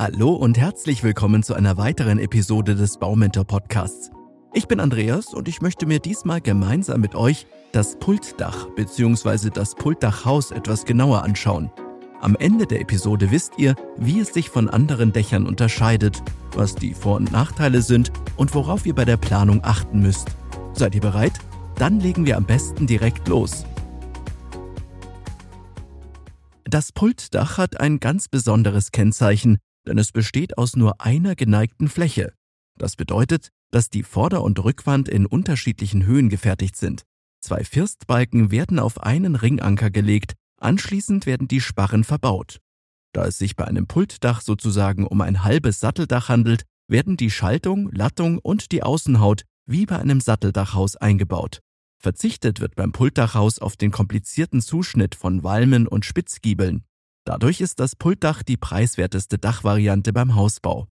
Hallo 0.00 0.30
und 0.30 0.56
herzlich 0.56 1.02
willkommen 1.02 1.42
zu 1.42 1.54
einer 1.54 1.76
weiteren 1.76 2.20
Episode 2.20 2.76
des 2.76 2.98
Baumentor 2.98 3.44
Podcasts. 3.44 4.12
Ich 4.54 4.68
bin 4.68 4.78
Andreas 4.78 5.34
und 5.34 5.48
ich 5.48 5.60
möchte 5.60 5.86
mir 5.86 5.98
diesmal 5.98 6.40
gemeinsam 6.40 7.00
mit 7.00 7.16
euch 7.16 7.48
das 7.72 7.98
Pultdach 7.98 8.68
bzw. 8.76 9.50
das 9.50 9.74
Pultdachhaus 9.74 10.52
etwas 10.52 10.84
genauer 10.84 11.24
anschauen. 11.24 11.72
Am 12.20 12.36
Ende 12.36 12.64
der 12.64 12.80
Episode 12.80 13.32
wisst 13.32 13.54
ihr, 13.58 13.74
wie 13.96 14.20
es 14.20 14.32
sich 14.32 14.50
von 14.50 14.70
anderen 14.70 15.12
Dächern 15.12 15.48
unterscheidet, 15.48 16.22
was 16.54 16.76
die 16.76 16.94
Vor- 16.94 17.16
und 17.16 17.32
Nachteile 17.32 17.82
sind 17.82 18.12
und 18.36 18.54
worauf 18.54 18.86
ihr 18.86 18.94
bei 18.94 19.04
der 19.04 19.16
Planung 19.16 19.64
achten 19.64 19.98
müsst. 19.98 20.28
Seid 20.74 20.94
ihr 20.94 21.00
bereit? 21.00 21.40
Dann 21.74 21.98
legen 21.98 22.24
wir 22.24 22.36
am 22.36 22.44
besten 22.44 22.86
direkt 22.86 23.26
los. 23.26 23.64
Das 26.62 26.92
Pultdach 26.92 27.58
hat 27.58 27.80
ein 27.80 27.98
ganz 27.98 28.28
besonderes 28.28 28.92
Kennzeichen, 28.92 29.58
denn 29.88 29.98
es 29.98 30.12
besteht 30.12 30.58
aus 30.58 30.76
nur 30.76 31.00
einer 31.00 31.34
geneigten 31.34 31.88
Fläche. 31.88 32.32
Das 32.76 32.94
bedeutet, 32.94 33.48
dass 33.70 33.90
die 33.90 34.02
Vorder- 34.02 34.42
und 34.42 34.62
Rückwand 34.62 35.08
in 35.08 35.26
unterschiedlichen 35.26 36.04
Höhen 36.04 36.28
gefertigt 36.28 36.76
sind. 36.76 37.02
Zwei 37.40 37.64
Firstbalken 37.64 38.50
werden 38.50 38.78
auf 38.78 39.02
einen 39.02 39.34
Ringanker 39.34 39.90
gelegt, 39.90 40.34
anschließend 40.60 41.26
werden 41.26 41.48
die 41.48 41.60
Sparren 41.60 42.04
verbaut. 42.04 42.58
Da 43.12 43.26
es 43.26 43.38
sich 43.38 43.56
bei 43.56 43.64
einem 43.64 43.86
Pultdach 43.86 44.42
sozusagen 44.42 45.06
um 45.06 45.20
ein 45.20 45.44
halbes 45.44 45.80
Satteldach 45.80 46.28
handelt, 46.28 46.64
werden 46.88 47.16
die 47.16 47.30
Schaltung, 47.30 47.90
Lattung 47.92 48.38
und 48.38 48.72
die 48.72 48.82
Außenhaut 48.82 49.42
wie 49.66 49.86
bei 49.86 49.98
einem 49.98 50.20
Satteldachhaus 50.20 50.96
eingebaut. 50.96 51.60
Verzichtet 52.00 52.60
wird 52.60 52.76
beim 52.76 52.92
Pultdachhaus 52.92 53.58
auf 53.58 53.76
den 53.76 53.90
komplizierten 53.90 54.60
Zuschnitt 54.60 55.14
von 55.14 55.42
Walmen 55.42 55.86
und 55.88 56.04
Spitzgiebeln. 56.04 56.84
Dadurch 57.28 57.60
ist 57.60 57.78
das 57.78 57.94
Pultdach 57.94 58.42
die 58.42 58.56
preiswerteste 58.56 59.36
Dachvariante 59.36 60.14
beim 60.14 60.34
Hausbau. 60.34 60.88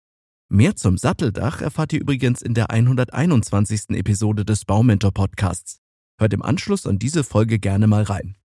Mehr 0.48 0.77
zum 0.77 0.98
Satteldach 0.98 1.59
erfahrt 1.59 1.91
ihr 1.91 1.99
übrigens 1.99 2.41
in 2.41 2.54
der 2.54 2.70
121. 2.71 3.90
Episode 3.90 4.46
des 4.46 4.63
Baumentor 4.63 5.12
Podcasts. 5.12 5.82
Hört 6.18 6.32
im 6.32 6.41
Anschluss 6.41 6.87
an 6.87 6.99
diese 6.99 7.26
Folge 7.26 7.59
gerne 7.59 7.85
mal 7.87 8.04
rein. 8.04 8.37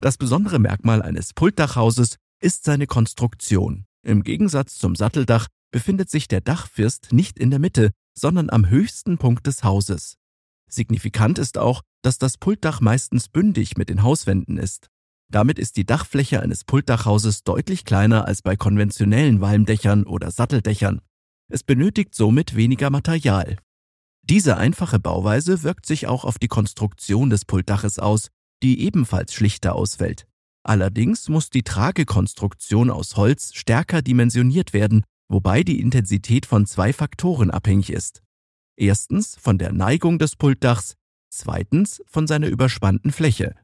Das 0.00 0.18
besondere 0.18 0.60
Merkmal 0.60 1.02
eines 1.02 1.32
Pultdachhauses 1.32 2.18
ist 2.40 2.62
seine 2.62 2.86
Konstruktion. 2.86 3.86
Im 4.04 4.22
Gegensatz 4.22 4.78
zum 4.78 4.94
Satteldach 4.94 5.48
befindet 5.72 6.08
sich 6.08 6.28
der 6.28 6.42
Dachfirst 6.42 7.12
nicht 7.12 7.40
in 7.40 7.50
der 7.50 7.58
Mitte, 7.58 7.90
sondern 8.16 8.50
am 8.50 8.70
höchsten 8.70 9.18
Punkt 9.18 9.48
des 9.48 9.64
Hauses. 9.64 10.16
Signifikant 10.70 11.40
ist 11.40 11.58
auch, 11.58 11.82
dass 12.02 12.18
das 12.18 12.38
Pultdach 12.38 12.80
meistens 12.80 13.28
bündig 13.28 13.76
mit 13.76 13.88
den 13.88 14.04
Hauswänden 14.04 14.58
ist. 14.58 14.90
Damit 15.28 15.58
ist 15.58 15.76
die 15.76 15.84
Dachfläche 15.84 16.40
eines 16.40 16.64
Pultdachhauses 16.64 17.42
deutlich 17.42 17.84
kleiner 17.84 18.26
als 18.26 18.42
bei 18.42 18.56
konventionellen 18.56 19.40
Walmdächern 19.40 20.04
oder 20.04 20.30
Satteldächern. 20.30 21.00
Es 21.48 21.62
benötigt 21.62 22.14
somit 22.14 22.54
weniger 22.54 22.90
Material. 22.90 23.56
Diese 24.22 24.56
einfache 24.56 24.98
Bauweise 24.98 25.62
wirkt 25.62 25.86
sich 25.86 26.06
auch 26.06 26.24
auf 26.24 26.38
die 26.38 26.48
Konstruktion 26.48 27.30
des 27.30 27.44
Pultdaches 27.44 27.98
aus, 27.98 28.28
die 28.62 28.80
ebenfalls 28.80 29.32
schlichter 29.32 29.74
ausfällt. 29.74 30.26
Allerdings 30.64 31.28
muss 31.28 31.50
die 31.50 31.62
Tragekonstruktion 31.62 32.90
aus 32.90 33.16
Holz 33.16 33.54
stärker 33.54 34.02
dimensioniert 34.02 34.72
werden, 34.72 35.04
wobei 35.28 35.62
die 35.62 35.80
Intensität 35.80 36.46
von 36.46 36.66
zwei 36.66 36.92
Faktoren 36.92 37.50
abhängig 37.52 37.90
ist. 37.90 38.22
Erstens 38.76 39.36
von 39.36 39.58
der 39.58 39.72
Neigung 39.72 40.18
des 40.18 40.34
Pultdachs, 40.34 40.94
zweitens 41.30 42.02
von 42.06 42.26
seiner 42.26 42.48
überspannten 42.48 43.12
Fläche. 43.12 43.54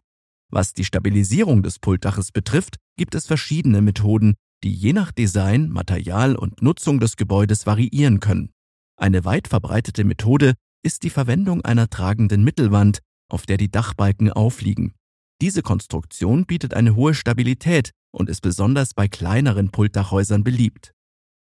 Was 0.52 0.74
die 0.74 0.84
Stabilisierung 0.84 1.62
des 1.62 1.78
Pultdaches 1.78 2.30
betrifft, 2.30 2.76
gibt 2.98 3.14
es 3.14 3.26
verschiedene 3.26 3.80
Methoden, 3.80 4.34
die 4.62 4.72
je 4.72 4.92
nach 4.92 5.10
Design, 5.10 5.70
Material 5.70 6.36
und 6.36 6.60
Nutzung 6.60 7.00
des 7.00 7.16
Gebäudes 7.16 7.66
variieren 7.66 8.20
können. 8.20 8.50
Eine 8.98 9.24
weit 9.24 9.48
verbreitete 9.48 10.04
Methode 10.04 10.52
ist 10.84 11.04
die 11.04 11.10
Verwendung 11.10 11.64
einer 11.64 11.88
tragenden 11.88 12.44
Mittelwand, 12.44 12.98
auf 13.30 13.46
der 13.46 13.56
die 13.56 13.70
Dachbalken 13.70 14.30
aufliegen. 14.30 14.92
Diese 15.40 15.62
Konstruktion 15.62 16.44
bietet 16.44 16.74
eine 16.74 16.94
hohe 16.96 17.14
Stabilität 17.14 17.92
und 18.12 18.28
ist 18.28 18.42
besonders 18.42 18.92
bei 18.92 19.08
kleineren 19.08 19.70
Pultdachhäusern 19.70 20.44
beliebt. 20.44 20.92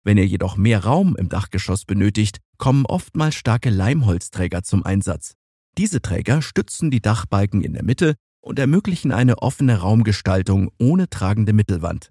Wenn 0.05 0.17
ihr 0.17 0.27
jedoch 0.27 0.57
mehr 0.57 0.85
Raum 0.85 1.17
im 1.17 1.29
Dachgeschoss 1.29 1.87
benötigt, 1.87 2.39
kommen 2.57 2.87
oftmals 2.87 3.35
starke 3.35 3.71
Leimholzträger 3.71 4.63
zum 4.63 4.87
Einsatz. 4.87 5.35
Diese 5.77 6.01
Träger 6.01 6.41
stützen 6.41 6.93
die 6.93 7.01
Dachbalken 7.01 7.63
in 7.63 7.73
der 7.73 7.83
Mitte 7.83 8.15
und 8.43 8.59
ermöglichen 8.59 9.13
eine 9.13 9.39
offene 9.39 9.79
Raumgestaltung 9.79 10.71
ohne 10.79 11.09
tragende 11.09 11.55
Mittelwand. 11.55 12.11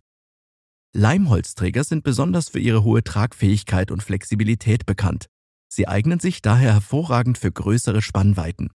Leimholzträger 0.94 1.84
sind 1.84 2.04
besonders 2.04 2.50
für 2.50 2.60
ihre 2.60 2.84
hohe 2.84 3.04
Tragfähigkeit 3.04 3.92
und 3.92 4.02
Flexibilität 4.02 4.86
bekannt. 4.86 5.28
Sie 5.70 5.88
eignen 5.88 6.20
sich 6.20 6.42
daher 6.42 6.74
hervorragend 6.74 7.38
für 7.38 7.52
größere 7.52 8.02
Spannweiten. 8.02 8.72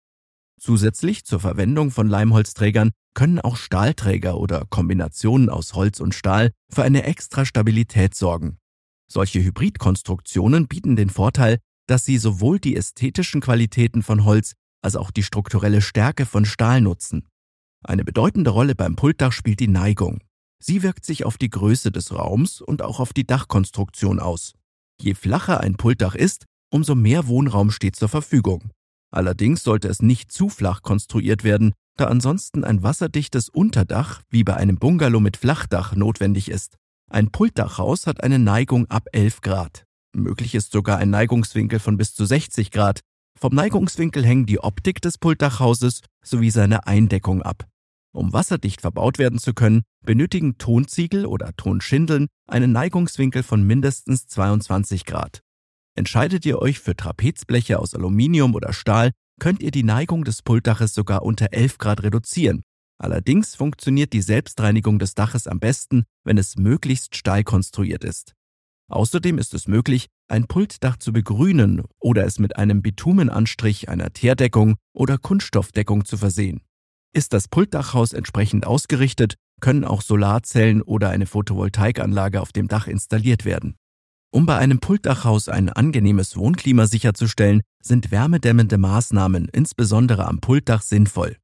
Zusätzlich 0.58 1.24
zur 1.24 1.40
Verwendung 1.40 1.90
von 1.90 2.08
Leimholzträgern 2.08 2.92
können 3.14 3.40
auch 3.40 3.56
Stahlträger 3.56 4.38
oder 4.38 4.64
Kombinationen 4.70 5.50
aus 5.50 5.74
Holz 5.74 6.00
und 6.00 6.14
Stahl 6.14 6.52
für 6.70 6.82
eine 6.82 7.02
extra 7.02 7.44
Stabilität 7.44 8.14
sorgen. 8.14 8.58
Solche 9.10 9.42
Hybridkonstruktionen 9.42 10.68
bieten 10.68 10.96
den 10.96 11.10
Vorteil, 11.10 11.58
dass 11.86 12.04
sie 12.04 12.18
sowohl 12.18 12.58
die 12.58 12.76
ästhetischen 12.76 13.40
Qualitäten 13.40 14.02
von 14.02 14.24
Holz 14.24 14.52
als 14.82 14.96
auch 14.96 15.10
die 15.10 15.22
strukturelle 15.22 15.82
Stärke 15.82 16.26
von 16.26 16.44
Stahl 16.44 16.80
nutzen. 16.80 17.26
Eine 17.86 18.04
bedeutende 18.04 18.50
Rolle 18.50 18.74
beim 18.74 18.96
Pultdach 18.96 19.30
spielt 19.30 19.60
die 19.60 19.68
Neigung. 19.68 20.18
Sie 20.58 20.82
wirkt 20.82 21.04
sich 21.04 21.24
auf 21.24 21.38
die 21.38 21.50
Größe 21.50 21.92
des 21.92 22.12
Raums 22.12 22.60
und 22.60 22.82
auch 22.82 22.98
auf 22.98 23.12
die 23.12 23.24
Dachkonstruktion 23.24 24.18
aus. 24.18 24.54
Je 25.00 25.14
flacher 25.14 25.60
ein 25.60 25.76
Pultdach 25.76 26.16
ist, 26.16 26.46
umso 26.68 26.96
mehr 26.96 27.28
Wohnraum 27.28 27.70
steht 27.70 27.94
zur 27.94 28.08
Verfügung. 28.08 28.70
Allerdings 29.12 29.62
sollte 29.62 29.86
es 29.86 30.02
nicht 30.02 30.32
zu 30.32 30.48
flach 30.48 30.82
konstruiert 30.82 31.44
werden, 31.44 31.74
da 31.96 32.06
ansonsten 32.06 32.64
ein 32.64 32.82
wasserdichtes 32.82 33.48
Unterdach 33.48 34.22
wie 34.30 34.42
bei 34.42 34.56
einem 34.56 34.78
Bungalow 34.78 35.20
mit 35.20 35.36
Flachdach 35.36 35.94
notwendig 35.94 36.50
ist. 36.50 36.78
Ein 37.08 37.30
Pultdachhaus 37.30 38.08
hat 38.08 38.20
eine 38.24 38.40
Neigung 38.40 38.90
ab 38.90 39.06
11 39.12 39.42
Grad. 39.42 39.84
Möglich 40.12 40.56
ist 40.56 40.72
sogar 40.72 40.98
ein 40.98 41.10
Neigungswinkel 41.10 41.78
von 41.78 41.96
bis 41.96 42.16
zu 42.16 42.24
60 42.24 42.72
Grad. 42.72 42.98
Vom 43.38 43.54
Neigungswinkel 43.54 44.24
hängen 44.24 44.46
die 44.46 44.58
Optik 44.58 45.00
des 45.02 45.18
Pultdachhauses 45.18 46.00
sowie 46.24 46.50
seine 46.50 46.88
Eindeckung 46.88 47.42
ab. 47.42 47.68
Um 48.16 48.32
wasserdicht 48.32 48.80
verbaut 48.80 49.18
werden 49.18 49.38
zu 49.38 49.52
können, 49.52 49.82
benötigen 50.02 50.56
Tonziegel 50.56 51.26
oder 51.26 51.52
Tonschindeln 51.56 52.28
einen 52.48 52.72
Neigungswinkel 52.72 53.42
von 53.42 53.62
mindestens 53.62 54.26
22 54.26 55.04
Grad. 55.04 55.42
Entscheidet 55.94 56.46
ihr 56.46 56.58
euch 56.58 56.80
für 56.80 56.96
Trapezbleche 56.96 57.78
aus 57.78 57.94
Aluminium 57.94 58.54
oder 58.54 58.72
Stahl, 58.72 59.12
könnt 59.38 59.62
ihr 59.62 59.70
die 59.70 59.82
Neigung 59.82 60.24
des 60.24 60.40
Pultdaches 60.40 60.94
sogar 60.94 61.24
unter 61.24 61.52
11 61.52 61.76
Grad 61.76 62.02
reduzieren. 62.02 62.62
Allerdings 62.98 63.54
funktioniert 63.54 64.14
die 64.14 64.22
Selbstreinigung 64.22 64.98
des 64.98 65.14
Daches 65.14 65.46
am 65.46 65.60
besten, 65.60 66.04
wenn 66.24 66.38
es 66.38 66.56
möglichst 66.56 67.16
steil 67.16 67.44
konstruiert 67.44 68.02
ist. 68.02 68.32
Außerdem 68.88 69.36
ist 69.36 69.52
es 69.52 69.68
möglich, 69.68 70.06
ein 70.28 70.46
Pultdach 70.46 70.96
zu 70.96 71.12
begrünen 71.12 71.82
oder 71.98 72.24
es 72.24 72.38
mit 72.38 72.56
einem 72.56 72.80
Bitumenanstrich, 72.80 73.90
einer 73.90 74.14
Teerdeckung 74.14 74.76
oder 74.94 75.18
Kunststoffdeckung 75.18 76.06
zu 76.06 76.16
versehen. 76.16 76.62
Ist 77.16 77.32
das 77.32 77.48
Pultdachhaus 77.48 78.12
entsprechend 78.12 78.66
ausgerichtet, 78.66 79.36
können 79.62 79.86
auch 79.86 80.02
Solarzellen 80.02 80.82
oder 80.82 81.08
eine 81.08 81.24
Photovoltaikanlage 81.24 82.42
auf 82.42 82.52
dem 82.52 82.68
Dach 82.68 82.88
installiert 82.88 83.46
werden. 83.46 83.76
Um 84.30 84.44
bei 84.44 84.58
einem 84.58 84.80
Pultdachhaus 84.80 85.48
ein 85.48 85.70
angenehmes 85.70 86.36
Wohnklima 86.36 86.86
sicherzustellen, 86.86 87.62
sind 87.82 88.10
wärmedämmende 88.10 88.76
Maßnahmen 88.76 89.48
insbesondere 89.50 90.26
am 90.26 90.40
Pultdach 90.40 90.82
sinnvoll. 90.82 91.38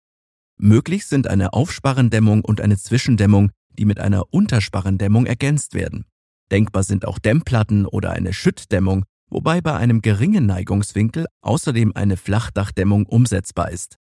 Möglich 0.59 1.07
sind 1.07 1.27
eine 1.27 1.55
Aufsparrendämmung 1.55 2.45
und 2.45 2.61
eine 2.61 2.77
Zwischendämmung, 2.77 3.51
die 3.71 3.87
mit 3.87 3.99
einer 3.99 4.25
Untersparrendämmung 4.31 5.25
ergänzt 5.25 5.73
werden. 5.73 6.05
Denkbar 6.51 6.83
sind 6.83 7.07
auch 7.07 7.19
Dämmplatten 7.19 7.87
oder 7.87 8.11
eine 8.11 8.35
Schüttdämmung, 8.35 9.07
wobei 9.31 9.63
bei 9.63 9.75
einem 9.75 10.03
geringen 10.03 10.45
Neigungswinkel 10.45 11.25
außerdem 11.41 11.93
eine 11.95 12.19
Flachdachdämmung 12.19 13.07
umsetzbar 13.07 13.71
ist. 13.71 13.97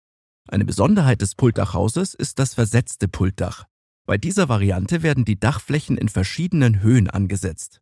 Eine 0.48 0.64
Besonderheit 0.64 1.20
des 1.20 1.34
Pultdachhauses 1.34 2.14
ist 2.14 2.38
das 2.38 2.54
versetzte 2.54 3.08
Pultdach. 3.08 3.66
Bei 4.06 4.18
dieser 4.18 4.48
Variante 4.48 5.02
werden 5.02 5.24
die 5.24 5.38
Dachflächen 5.38 5.96
in 5.96 6.08
verschiedenen 6.08 6.82
Höhen 6.82 7.08
angesetzt. 7.08 7.80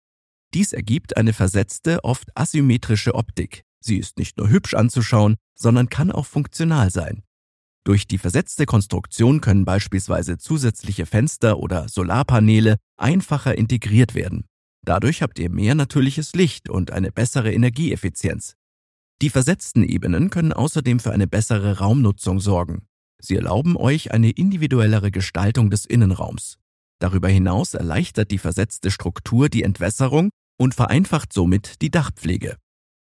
Dies 0.54 0.72
ergibt 0.72 1.16
eine 1.16 1.32
versetzte, 1.32 2.04
oft 2.04 2.28
asymmetrische 2.34 3.14
Optik. 3.14 3.62
Sie 3.80 3.96
ist 3.96 4.18
nicht 4.18 4.38
nur 4.38 4.50
hübsch 4.50 4.74
anzuschauen, 4.74 5.36
sondern 5.54 5.88
kann 5.88 6.10
auch 6.10 6.26
funktional 6.26 6.90
sein. 6.90 7.22
Durch 7.84 8.06
die 8.06 8.18
versetzte 8.18 8.66
Konstruktion 8.66 9.40
können 9.40 9.64
beispielsweise 9.64 10.36
zusätzliche 10.36 11.06
Fenster 11.06 11.58
oder 11.58 11.88
Solarpaneele 11.88 12.76
einfacher 12.98 13.56
integriert 13.56 14.14
werden. 14.14 14.44
Dadurch 14.84 15.22
habt 15.22 15.38
ihr 15.38 15.48
mehr 15.48 15.74
natürliches 15.74 16.34
Licht 16.34 16.68
und 16.68 16.90
eine 16.90 17.12
bessere 17.12 17.50
Energieeffizienz. 17.50 18.57
Die 19.20 19.30
versetzten 19.30 19.82
Ebenen 19.82 20.30
können 20.30 20.52
außerdem 20.52 21.00
für 21.00 21.12
eine 21.12 21.26
bessere 21.26 21.78
Raumnutzung 21.78 22.38
sorgen. 22.38 22.86
Sie 23.20 23.34
erlauben 23.34 23.76
euch 23.76 24.12
eine 24.12 24.30
individuellere 24.30 25.10
Gestaltung 25.10 25.70
des 25.70 25.84
Innenraums. 25.86 26.58
Darüber 27.00 27.28
hinaus 27.28 27.74
erleichtert 27.74 28.30
die 28.30 28.38
versetzte 28.38 28.92
Struktur 28.92 29.48
die 29.48 29.64
Entwässerung 29.64 30.30
und 30.56 30.74
vereinfacht 30.74 31.32
somit 31.32 31.82
die 31.82 31.90
Dachpflege. 31.90 32.56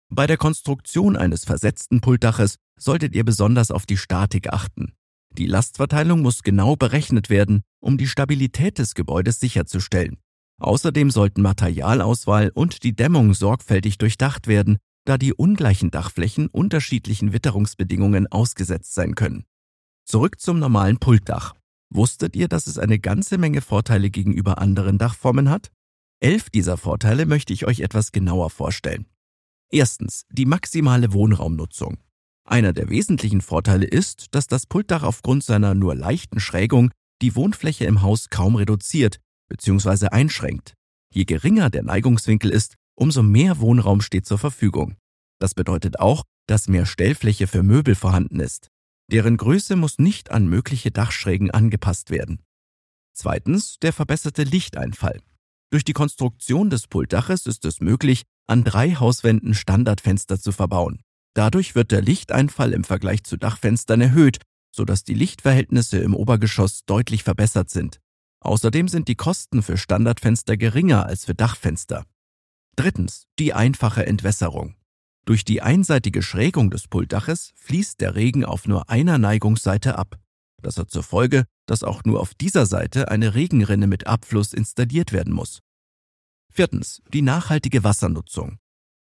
Bei 0.08 0.26
der 0.26 0.36
Konstruktion 0.36 1.16
eines 1.16 1.44
versetzten 1.44 2.00
Pultdaches 2.00 2.56
solltet 2.78 3.14
ihr 3.14 3.24
besonders 3.24 3.70
auf 3.70 3.84
die 3.84 3.96
Statik 3.96 4.52
achten. 4.52 4.92
Die 5.32 5.46
Lastverteilung 5.46 6.22
muss 6.22 6.42
genau 6.42 6.76
berechnet 6.76 7.28
werden, 7.28 7.62
um 7.80 7.98
die 7.98 8.06
Stabilität 8.06 8.78
des 8.78 8.94
Gebäudes 8.94 9.38
sicherzustellen. 9.40 10.16
Außerdem 10.58 11.10
sollten 11.10 11.42
Materialauswahl 11.42 12.50
und 12.54 12.82
die 12.84 12.96
Dämmung 12.96 13.34
sorgfältig 13.34 13.98
durchdacht 13.98 14.46
werden, 14.46 14.78
da 15.06 15.16
die 15.16 15.32
ungleichen 15.32 15.90
Dachflächen 15.90 16.48
unterschiedlichen 16.48 17.32
Witterungsbedingungen 17.32 18.26
ausgesetzt 18.26 18.94
sein 18.94 19.14
können. 19.14 19.44
Zurück 20.04 20.40
zum 20.40 20.58
normalen 20.58 20.98
Pultdach. 20.98 21.54
Wusstet 21.88 22.36
ihr, 22.36 22.48
dass 22.48 22.66
es 22.66 22.78
eine 22.78 22.98
ganze 22.98 23.38
Menge 23.38 23.60
Vorteile 23.60 24.10
gegenüber 24.10 24.58
anderen 24.58 24.98
Dachformen 24.98 25.48
hat? 25.48 25.70
Elf 26.20 26.50
dieser 26.50 26.76
Vorteile 26.76 27.26
möchte 27.26 27.52
ich 27.52 27.66
euch 27.66 27.80
etwas 27.80 28.12
genauer 28.12 28.50
vorstellen. 28.50 29.06
Erstens, 29.70 30.24
die 30.30 30.46
maximale 30.46 31.12
Wohnraumnutzung. 31.12 31.98
Einer 32.44 32.72
der 32.72 32.88
wesentlichen 32.90 33.40
Vorteile 33.40 33.86
ist, 33.86 34.34
dass 34.34 34.46
das 34.46 34.66
Pultdach 34.66 35.02
aufgrund 35.02 35.42
seiner 35.42 35.74
nur 35.74 35.94
leichten 35.94 36.40
Schrägung 36.40 36.90
die 37.22 37.34
Wohnfläche 37.34 37.84
im 37.84 38.02
Haus 38.02 38.30
kaum 38.30 38.56
reduziert 38.56 39.18
bzw. 39.48 40.08
einschränkt. 40.08 40.74
Je 41.12 41.24
geringer 41.24 41.70
der 41.70 41.82
Neigungswinkel 41.82 42.50
ist, 42.50 42.76
umso 42.96 43.22
mehr 43.22 43.60
Wohnraum 43.60 44.00
steht 44.00 44.26
zur 44.26 44.38
Verfügung. 44.38 44.96
Das 45.38 45.54
bedeutet 45.54 46.00
auch, 46.00 46.24
dass 46.46 46.68
mehr 46.68 46.86
Stellfläche 46.86 47.46
für 47.46 47.62
Möbel 47.62 47.94
vorhanden 47.94 48.40
ist. 48.40 48.70
Deren 49.10 49.36
Größe 49.36 49.76
muss 49.76 49.98
nicht 49.98 50.30
an 50.30 50.48
mögliche 50.48 50.90
Dachschrägen 50.90 51.50
angepasst 51.50 52.10
werden. 52.10 52.42
Zweitens 53.12 53.78
der 53.78 53.92
verbesserte 53.92 54.42
Lichteinfall. 54.42 55.20
Durch 55.70 55.84
die 55.84 55.92
Konstruktion 55.92 56.70
des 56.70 56.86
Pultdaches 56.86 57.46
ist 57.46 57.64
es 57.64 57.80
möglich, 57.80 58.22
an 58.46 58.64
drei 58.64 58.94
Hauswänden 58.94 59.54
Standardfenster 59.54 60.40
zu 60.40 60.52
verbauen. 60.52 61.00
Dadurch 61.34 61.74
wird 61.74 61.90
der 61.90 62.02
Lichteinfall 62.02 62.72
im 62.72 62.84
Vergleich 62.84 63.24
zu 63.24 63.36
Dachfenstern 63.36 64.00
erhöht, 64.00 64.38
sodass 64.74 65.04
die 65.04 65.14
Lichtverhältnisse 65.14 65.98
im 65.98 66.14
Obergeschoss 66.14 66.84
deutlich 66.86 67.24
verbessert 67.24 67.70
sind. 67.70 68.00
Außerdem 68.40 68.88
sind 68.88 69.08
die 69.08 69.16
Kosten 69.16 69.62
für 69.62 69.76
Standardfenster 69.76 70.56
geringer 70.56 71.06
als 71.06 71.24
für 71.24 71.34
Dachfenster. 71.34 72.04
Drittens, 72.76 73.26
die 73.38 73.54
einfache 73.54 74.04
Entwässerung. 74.06 74.76
Durch 75.24 75.44
die 75.44 75.62
einseitige 75.62 76.22
Schrägung 76.22 76.70
des 76.70 76.88
Pultdaches 76.88 77.52
fließt 77.56 78.00
der 78.00 78.14
Regen 78.14 78.44
auf 78.44 78.68
nur 78.68 78.90
einer 78.90 79.18
Neigungsseite 79.18 79.98
ab. 79.98 80.18
Das 80.62 80.76
hat 80.76 80.90
zur 80.90 81.02
Folge, 81.02 81.46
dass 81.66 81.82
auch 81.82 82.04
nur 82.04 82.20
auf 82.20 82.34
dieser 82.34 82.66
Seite 82.66 83.10
eine 83.10 83.34
Regenrinne 83.34 83.86
mit 83.86 84.06
Abfluss 84.06 84.52
installiert 84.52 85.12
werden 85.12 85.32
muss. 85.32 85.60
Viertens, 86.52 87.02
die 87.12 87.22
nachhaltige 87.22 87.82
Wassernutzung. 87.82 88.58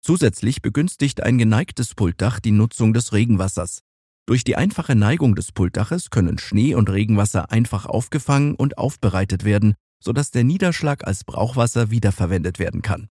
Zusätzlich 0.01 0.61
begünstigt 0.61 1.21
ein 1.21 1.37
geneigtes 1.37 1.95
Pultdach 1.95 2.39
die 2.39 2.51
Nutzung 2.51 2.93
des 2.93 3.13
Regenwassers. 3.13 3.81
Durch 4.25 4.43
die 4.43 4.55
einfache 4.55 4.95
Neigung 4.95 5.35
des 5.35 5.51
Pultdaches 5.51 6.09
können 6.09 6.37
Schnee 6.37 6.75
und 6.75 6.89
Regenwasser 6.89 7.51
einfach 7.51 7.85
aufgefangen 7.85 8.55
und 8.55 8.77
aufbereitet 8.77 9.43
werden, 9.43 9.75
sodass 10.03 10.31
der 10.31 10.43
Niederschlag 10.43 11.05
als 11.05 11.23
Brauchwasser 11.23 11.91
wiederverwendet 11.91 12.59
werden 12.59 12.81
kann. 12.81 13.09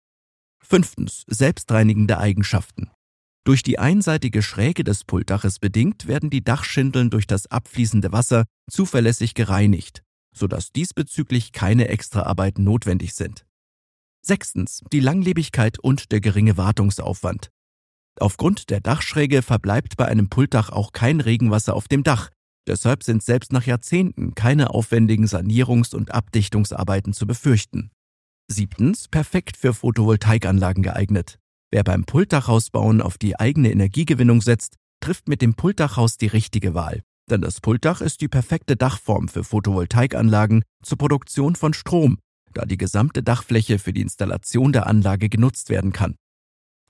Fünftens. 0.63 1.25
Selbstreinigende 1.27 2.19
Eigenschaften. 2.19 2.91
Durch 3.45 3.63
die 3.63 3.79
einseitige 3.79 4.43
Schräge 4.43 4.85
des 4.85 5.05
Pultdaches 5.05 5.59
bedingt 5.59 6.07
werden 6.07 6.31
die 6.31 6.45
Dachschindeln 6.45 7.11
durch 7.11 7.27
das 7.27 7.47
abfließende 7.47 8.13
Wasser 8.13 8.45
zuverlässig 8.71 9.35
gereinigt, 9.35 10.03
sodass 10.35 10.73
diesbezüglich 10.73 11.53
keine 11.53 11.89
Extraarbeiten 11.89 12.65
notwendig 12.65 13.15
sind. 13.15 13.47
Sechstens. 14.23 14.83
Die 14.93 15.01
Langlebigkeit 15.01 15.79
und 15.79 16.13
der 16.13 16.21
geringe 16.21 16.57
Wartungsaufwand. 16.57 17.51
Aufgrund 18.19 18.69
der 18.69 18.81
Dachschräge 18.81 19.41
verbleibt 19.41 19.97
bei 19.97 20.07
einem 20.07 20.29
Pultdach 20.29 20.69
auch 20.69 20.93
kein 20.93 21.21
Regenwasser 21.21 21.75
auf 21.75 21.89
dem 21.89 22.03
Dach. 22.03 22.31
Deshalb 22.67 23.03
sind 23.03 23.23
selbst 23.23 23.53
nach 23.53 23.65
Jahrzehnten 23.65 24.35
keine 24.35 24.71
aufwendigen 24.71 25.25
Sanierungs- 25.25 25.95
und 25.95 26.11
Abdichtungsarbeiten 26.11 27.15
zu 27.15 27.27
befürchten. 27.27 27.91
Siebtens, 28.51 29.09
perfekt 29.09 29.57
für 29.57 29.73
Photovoltaikanlagen 29.73 30.83
geeignet. 30.83 31.39
Wer 31.71 31.85
beim 31.85 32.05
Pultdachausbauen 32.05 33.01
auf 33.01 33.17
die 33.17 33.39
eigene 33.39 33.71
Energiegewinnung 33.71 34.43
setzt, 34.43 34.77
trifft 35.01 35.29
mit 35.29 35.41
dem 35.41 35.55
Pultdachhaus 35.55 36.17
die 36.17 36.27
richtige 36.27 36.75
Wahl. 36.75 37.03
Denn 37.31 37.41
das 37.41 37.61
Pultdach 37.61 38.01
ist 38.01 38.21
die 38.21 38.29
perfekte 38.29 38.77
Dachform 38.77 39.29
für 39.29 39.45
Photovoltaikanlagen 39.45 40.65
zur 40.83 40.99
Produktion 40.99 41.55
von 41.55 41.73
Strom, 41.75 42.19
da 42.53 42.65
die 42.65 42.77
gesamte 42.77 43.23
Dachfläche 43.23 43.79
für 43.79 43.93
die 43.93 44.01
Installation 44.01 44.73
der 44.73 44.89
Anlage 44.89 45.29
genutzt 45.29 45.71
werden 45.71 45.93
kann. 45.93 46.17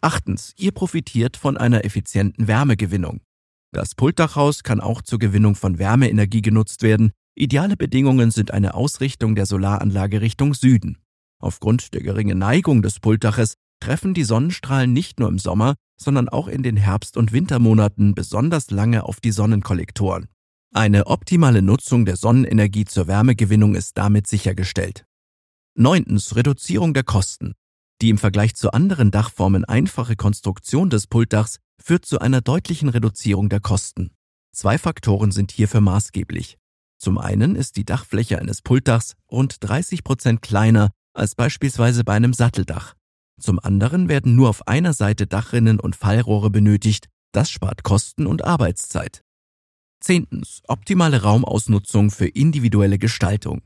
Achtens, 0.00 0.54
ihr 0.56 0.72
profitiert 0.72 1.36
von 1.36 1.58
einer 1.58 1.84
effizienten 1.84 2.48
Wärmegewinnung. 2.48 3.20
Das 3.72 3.94
Pultdachhaus 3.94 4.62
kann 4.62 4.80
auch 4.80 5.02
zur 5.02 5.18
Gewinnung 5.18 5.54
von 5.54 5.78
Wärmeenergie 5.78 6.42
genutzt 6.42 6.82
werden. 6.82 7.12
Ideale 7.36 7.76
Bedingungen 7.76 8.30
sind 8.30 8.50
eine 8.50 8.72
Ausrichtung 8.74 9.34
der 9.34 9.44
Solaranlage 9.44 10.22
Richtung 10.22 10.54
Süden. 10.54 10.96
Aufgrund 11.40 11.94
der 11.94 12.02
geringen 12.02 12.38
Neigung 12.38 12.82
des 12.82 13.00
Pultdaches 13.00 13.54
treffen 13.80 14.14
die 14.14 14.24
Sonnenstrahlen 14.24 14.92
nicht 14.92 15.18
nur 15.18 15.28
im 15.28 15.38
Sommer, 15.38 15.74
sondern 15.98 16.28
auch 16.28 16.48
in 16.48 16.62
den 16.62 16.76
Herbst- 16.76 17.16
und 17.16 17.32
Wintermonaten 17.32 18.14
besonders 18.14 18.70
lange 18.70 19.04
auf 19.04 19.20
die 19.20 19.32
Sonnenkollektoren. 19.32 20.28
Eine 20.72 21.06
optimale 21.06 21.62
Nutzung 21.62 22.04
der 22.04 22.16
Sonnenenergie 22.16 22.84
zur 22.84 23.08
Wärmegewinnung 23.08 23.74
ist 23.74 23.98
damit 23.98 24.26
sichergestellt. 24.26 25.04
Neuntens 25.74 26.36
Reduzierung 26.36 26.94
der 26.94 27.02
Kosten. 27.02 27.54
Die 28.02 28.10
im 28.10 28.18
Vergleich 28.18 28.54
zu 28.54 28.72
anderen 28.72 29.10
Dachformen 29.10 29.64
einfache 29.64 30.16
Konstruktion 30.16 30.88
des 30.88 31.06
Pultdachs 31.06 31.58
führt 31.82 32.04
zu 32.04 32.18
einer 32.18 32.40
deutlichen 32.40 32.88
Reduzierung 32.88 33.48
der 33.48 33.60
Kosten. 33.60 34.10
Zwei 34.52 34.78
Faktoren 34.78 35.32
sind 35.32 35.52
hierfür 35.52 35.80
maßgeblich. 35.80 36.56
Zum 36.98 37.18
einen 37.18 37.56
ist 37.56 37.76
die 37.76 37.84
Dachfläche 37.84 38.38
eines 38.38 38.62
Pultdachs 38.62 39.14
rund 39.30 39.56
30 39.60 40.04
Prozent 40.04 40.42
kleiner 40.42 40.90
als 41.14 41.34
beispielsweise 41.34 42.04
bei 42.04 42.14
einem 42.14 42.32
Satteldach. 42.32 42.94
Zum 43.40 43.58
anderen 43.58 44.08
werden 44.08 44.36
nur 44.36 44.48
auf 44.48 44.68
einer 44.68 44.92
Seite 44.92 45.26
Dachrinnen 45.26 45.80
und 45.80 45.96
Fallrohre 45.96 46.50
benötigt, 46.50 47.08
das 47.32 47.50
spart 47.50 47.82
Kosten 47.82 48.26
und 48.26 48.44
Arbeitszeit. 48.44 49.22
Zehntens. 50.00 50.62
Optimale 50.66 51.22
Raumausnutzung 51.22 52.10
für 52.10 52.26
individuelle 52.26 52.98
Gestaltung. 52.98 53.62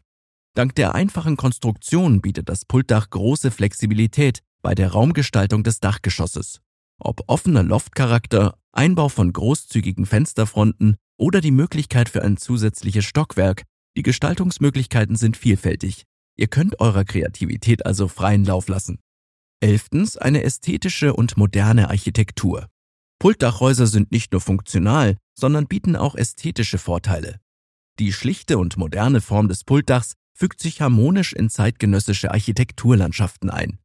Dank 0.54 0.74
der 0.74 0.94
einfachen 0.94 1.36
Konstruktion 1.36 2.20
bietet 2.20 2.48
das 2.48 2.64
Pultdach 2.64 3.10
große 3.10 3.50
Flexibilität 3.50 4.40
bei 4.62 4.74
der 4.74 4.92
Raumgestaltung 4.92 5.64
des 5.64 5.80
Dachgeschosses. 5.80 6.60
Ob 6.98 7.22
offener 7.26 7.62
Loftcharakter, 7.62 8.56
Einbau 8.72 9.08
von 9.08 9.32
großzügigen 9.32 10.06
Fensterfronten 10.06 10.96
oder 11.16 11.40
die 11.40 11.50
Möglichkeit 11.50 12.08
für 12.08 12.22
ein 12.22 12.36
zusätzliches 12.36 13.04
Stockwerk, 13.04 13.62
die 13.96 14.02
Gestaltungsmöglichkeiten 14.02 15.16
sind 15.16 15.36
vielfältig. 15.36 16.04
Ihr 16.36 16.48
könnt 16.48 16.80
eurer 16.80 17.04
Kreativität 17.04 17.86
also 17.86 18.08
freien 18.08 18.44
Lauf 18.44 18.68
lassen. 18.68 18.98
Elftens 19.60 20.16
eine 20.16 20.42
ästhetische 20.42 21.14
und 21.14 21.36
moderne 21.36 21.88
Architektur. 21.88 22.68
Pultdachhäuser 23.18 23.86
sind 23.86 24.12
nicht 24.12 24.32
nur 24.32 24.40
funktional, 24.40 25.16
sondern 25.38 25.66
bieten 25.66 25.96
auch 25.96 26.14
ästhetische 26.14 26.78
Vorteile. 26.78 27.40
Die 27.98 28.12
schlichte 28.12 28.58
und 28.58 28.76
moderne 28.76 29.20
Form 29.20 29.48
des 29.48 29.64
Pultdachs 29.64 30.14
fügt 30.36 30.60
sich 30.60 30.80
harmonisch 30.80 31.32
in 31.32 31.48
zeitgenössische 31.48 32.32
Architekturlandschaften 32.32 33.50
ein. 33.50 33.78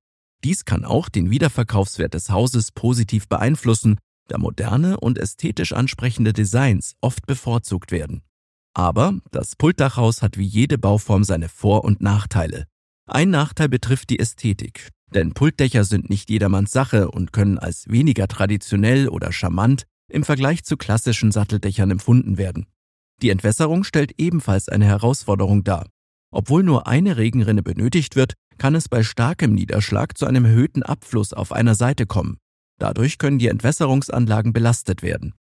Dies 0.43 0.65
kann 0.65 0.83
auch 0.83 1.09
den 1.09 1.29
Wiederverkaufswert 1.29 2.13
des 2.13 2.29
Hauses 2.29 2.71
positiv 2.71 3.27
beeinflussen, 3.27 3.99
da 4.27 4.37
moderne 4.37 4.99
und 4.99 5.17
ästhetisch 5.17 5.73
ansprechende 5.73 6.33
Designs 6.33 6.95
oft 7.01 7.25
bevorzugt 7.27 7.91
werden. 7.91 8.23
Aber 8.73 9.19
das 9.31 9.55
Pultdachhaus 9.55 10.21
hat 10.21 10.37
wie 10.37 10.45
jede 10.45 10.77
Bauform 10.77 11.23
seine 11.23 11.49
Vor- 11.49 11.83
und 11.83 12.01
Nachteile. 12.01 12.65
Ein 13.07 13.29
Nachteil 13.29 13.69
betrifft 13.69 14.09
die 14.11 14.19
Ästhetik, 14.19 14.89
denn 15.13 15.33
Pultdächer 15.33 15.83
sind 15.83 16.09
nicht 16.09 16.29
jedermanns 16.29 16.71
Sache 16.71 17.09
und 17.09 17.33
können 17.33 17.57
als 17.57 17.89
weniger 17.89 18.27
traditionell 18.27 19.09
oder 19.09 19.31
charmant 19.31 19.85
im 20.11 20.23
Vergleich 20.23 20.63
zu 20.63 20.77
klassischen 20.77 21.31
Satteldächern 21.31 21.91
empfunden 21.91 22.37
werden. 22.37 22.67
Die 23.21 23.29
Entwässerung 23.31 23.83
stellt 23.83 24.13
ebenfalls 24.17 24.69
eine 24.69 24.85
Herausforderung 24.85 25.63
dar. 25.63 25.87
Obwohl 26.31 26.63
nur 26.63 26.87
eine 26.87 27.17
Regenrinne 27.17 27.63
benötigt 27.63 28.15
wird, 28.15 28.33
kann 28.57 28.75
es 28.75 28.87
bei 28.87 29.03
starkem 29.03 29.53
Niederschlag 29.53 30.17
zu 30.17 30.25
einem 30.25 30.45
erhöhten 30.45 30.83
Abfluss 30.83 31.33
auf 31.33 31.51
einer 31.51 31.75
Seite 31.75 32.05
kommen. 32.05 32.37
Dadurch 32.77 33.17
können 33.17 33.39
die 33.39 33.47
Entwässerungsanlagen 33.47 34.53
belastet 34.53 35.01
werden. 35.01 35.33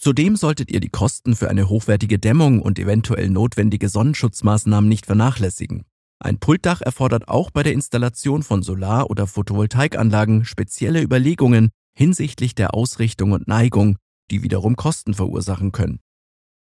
Zudem 0.00 0.36
solltet 0.36 0.70
ihr 0.70 0.78
die 0.78 0.90
Kosten 0.90 1.34
für 1.34 1.50
eine 1.50 1.68
hochwertige 1.68 2.20
Dämmung 2.20 2.62
und 2.62 2.78
eventuell 2.78 3.28
notwendige 3.30 3.88
Sonnenschutzmaßnahmen 3.88 4.88
nicht 4.88 5.06
vernachlässigen. 5.06 5.84
Ein 6.20 6.38
Pultdach 6.38 6.80
erfordert 6.80 7.28
auch 7.28 7.50
bei 7.50 7.64
der 7.64 7.72
Installation 7.72 8.44
von 8.44 8.62
Solar- 8.62 9.10
oder 9.10 9.26
Photovoltaikanlagen 9.26 10.44
spezielle 10.44 11.02
Überlegungen 11.02 11.70
hinsichtlich 11.96 12.54
der 12.54 12.74
Ausrichtung 12.74 13.32
und 13.32 13.48
Neigung, 13.48 13.96
die 14.30 14.44
wiederum 14.44 14.76
Kosten 14.76 15.14
verursachen 15.14 15.72
können. 15.72 15.98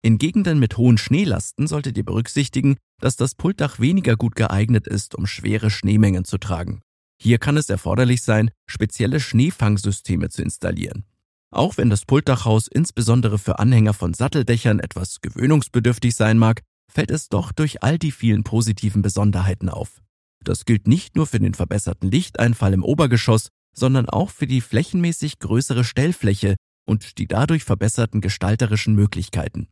In 0.03 0.19
Gegenden 0.19 0.59
mit 0.59 0.77
hohen 0.77 0.99
Schneelasten 0.99 1.67
solltet 1.67 1.97
ihr 1.97 2.05
berücksichtigen, 2.05 2.77
dass 3.01 3.17
das 3.17 3.35
Pultdach 3.35 3.79
weniger 3.79 4.17
gut 4.17 4.35
geeignet 4.35 4.87
ist, 4.87 5.15
um 5.15 5.27
schwere 5.27 5.71
Schneemengen 5.71 6.25
zu 6.27 6.37
tragen. 6.37 6.83
Hier 7.19 7.39
kann 7.39 7.57
es 7.57 7.71
erforderlich 7.71 8.23
sein, 8.23 8.51
spezielle 8.67 9.21
Schneefangsysteme 9.21 10.29
zu 10.29 10.43
installieren. 10.43 11.05
Auch 11.53 11.77
wenn 11.77 11.91
das 11.91 12.07
Pultdachhaus 12.07 12.67
insbesondere 12.67 13.39
für 13.39 13.59
Anhänger 13.59 13.93
von 13.93 14.15
Satteldächern 14.15 14.81
etwas 14.81 15.21
gewöhnungsbedürftig 15.21 16.15
sein 16.15 16.39
mag, 16.39 16.63
fällt 16.91 17.11
es 17.11 17.29
doch 17.29 17.53
durch 17.53 17.83
all 17.83 17.99
die 17.99 18.11
vielen 18.11 18.43
positiven 18.43 19.03
Besonderheiten 19.03 19.69
auf. 19.69 20.01
Das 20.43 20.65
gilt 20.65 20.89
nicht 20.89 21.15
nur 21.15 21.27
für 21.27 21.39
den 21.39 21.53
verbesserten 21.53 22.11
Lichteinfall 22.11 22.73
im 22.73 22.83
Obergeschoss, 22.83 23.49
sondern 23.75 24.09
auch 24.09 24.31
für 24.31 24.47
die 24.47 24.63
flächenmäßig 24.63 25.39
größere 25.39 25.85
Stellfläche 25.85 26.57
und 26.87 27.19
die 27.19 27.29
dadurch 27.29 27.65
verbesserten 27.65 28.23
gestalterischen 28.23 28.95
Möglichkeiten. 28.95 29.69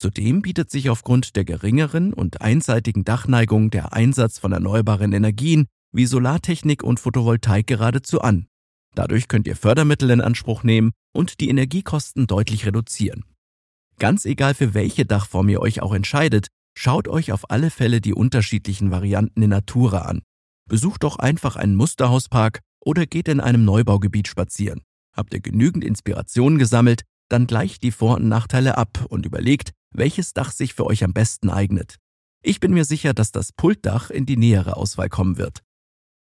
Zudem 0.00 0.42
bietet 0.42 0.70
sich 0.70 0.90
aufgrund 0.90 1.36
der 1.36 1.44
geringeren 1.44 2.12
und 2.12 2.40
einseitigen 2.40 3.04
Dachneigung 3.04 3.70
der 3.70 3.92
Einsatz 3.92 4.38
von 4.38 4.52
erneuerbaren 4.52 5.12
Energien 5.12 5.66
wie 5.92 6.06
Solartechnik 6.06 6.82
und 6.82 6.98
Photovoltaik 6.98 7.66
geradezu 7.66 8.20
an. 8.20 8.46
Dadurch 8.94 9.28
könnt 9.28 9.46
ihr 9.46 9.56
Fördermittel 9.56 10.10
in 10.10 10.20
Anspruch 10.20 10.62
nehmen 10.62 10.92
und 11.12 11.40
die 11.40 11.48
Energiekosten 11.48 12.26
deutlich 12.26 12.66
reduzieren. 12.66 13.24
Ganz 13.98 14.24
egal 14.24 14.54
für 14.54 14.74
welche 14.74 15.04
Dachform 15.04 15.48
ihr 15.48 15.60
euch 15.60 15.82
auch 15.82 15.92
entscheidet, 15.92 16.48
schaut 16.76 17.08
euch 17.08 17.32
auf 17.32 17.50
alle 17.50 17.70
Fälle 17.70 18.00
die 18.00 18.14
unterschiedlichen 18.14 18.90
Varianten 18.90 19.42
in 19.42 19.50
Natura 19.50 20.02
an. 20.02 20.22
Besucht 20.68 21.02
doch 21.02 21.18
einfach 21.18 21.56
einen 21.56 21.76
Musterhauspark 21.76 22.60
oder 22.80 23.06
geht 23.06 23.28
in 23.28 23.40
einem 23.40 23.64
Neubaugebiet 23.64 24.28
spazieren. 24.28 24.82
Habt 25.14 25.34
ihr 25.34 25.40
genügend 25.40 25.84
Inspirationen 25.84 26.58
gesammelt, 26.58 27.02
dann 27.28 27.46
gleicht 27.46 27.82
die 27.82 27.92
Vor- 27.92 28.16
und 28.16 28.28
Nachteile 28.28 28.78
ab 28.78 29.04
und 29.08 29.26
überlegt, 29.26 29.72
welches 29.92 30.32
Dach 30.32 30.52
sich 30.52 30.74
für 30.74 30.86
euch 30.86 31.04
am 31.04 31.12
besten 31.12 31.50
eignet. 31.50 31.96
Ich 32.42 32.60
bin 32.60 32.72
mir 32.72 32.84
sicher, 32.84 33.12
dass 33.12 33.32
das 33.32 33.52
Pultdach 33.52 34.10
in 34.10 34.24
die 34.24 34.36
nähere 34.36 34.76
Auswahl 34.76 35.08
kommen 35.08 35.36
wird. 35.36 35.62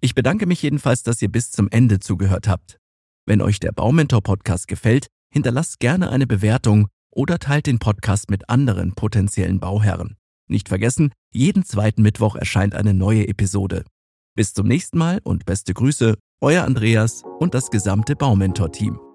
Ich 0.01 0.15
bedanke 0.15 0.47
mich 0.47 0.63
jedenfalls, 0.63 1.03
dass 1.03 1.21
ihr 1.23 1.31
bis 1.31 1.51
zum 1.51 1.69
Ende 1.71 1.99
zugehört 1.99 2.47
habt. 2.47 2.79
Wenn 3.27 3.43
euch 3.43 3.59
der 3.59 3.73
Baumentor 3.73 4.23
Podcast 4.23 4.69
gefällt, 4.69 5.09
hinterlasst 5.33 5.81
gerne 5.81 6.11
eine 6.11 6.27
Bewertung 6.27 6.89
oder 7.11 7.39
teilt 7.39 7.67
den 7.67 7.81
Podcast 7.81 8.31
mit 8.31 8.49
anderen 8.49 8.95
potenziellen 8.95 9.59
Bauherren. 9.59 10.17
Nicht 10.49 10.69
vergessen, 10.69 11.13
jeden 11.33 11.65
zweiten 11.65 12.03
Mittwoch 12.03 12.37
erscheint 12.37 12.75
eine 12.75 12.95
neue 12.95 13.27
Episode. 13.27 13.85
Bis 14.37 14.55
zum 14.55 14.69
nächsten 14.69 14.99
Mal 14.99 15.21
und 15.25 15.45
beste 15.47 15.75
Grüße, 15.75 16.15
euer 16.41 16.65
Andreas 16.65 17.25
und 17.41 17.55
das 17.55 17.71
gesamte 17.71 18.15
Baumentor-Team. 18.15 19.08